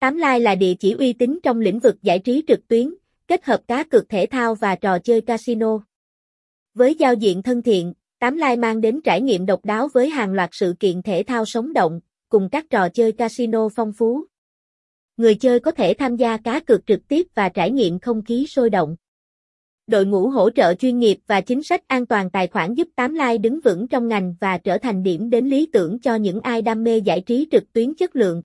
[0.00, 2.94] Tám Lai là địa chỉ uy tín trong lĩnh vực giải trí trực tuyến,
[3.28, 5.78] kết hợp cá cược thể thao và trò chơi casino.
[6.74, 10.32] Với giao diện thân thiện, Tám Lai mang đến trải nghiệm độc đáo với hàng
[10.32, 14.24] loạt sự kiện thể thao sống động, cùng các trò chơi casino phong phú.
[15.16, 18.46] Người chơi có thể tham gia cá cược trực tiếp và trải nghiệm không khí
[18.48, 18.96] sôi động.
[19.86, 23.14] Đội ngũ hỗ trợ chuyên nghiệp và chính sách an toàn tài khoản giúp Tám
[23.14, 26.62] Lai đứng vững trong ngành và trở thành điểm đến lý tưởng cho những ai
[26.62, 28.42] đam mê giải trí trực tuyến chất lượng.